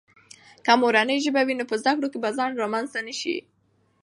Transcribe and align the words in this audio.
که 0.65 0.71
مورنۍ 0.81 1.17
ژبه 1.25 1.41
وي، 1.45 1.55
نو 1.59 1.65
په 1.69 1.75
زده 1.81 1.91
کړو 1.97 2.07
کې 2.11 2.17
بې 2.23 2.31
خنډ 2.35 2.53
رامنځته 2.63 2.99
نه 3.07 3.13
سي. 3.19 3.37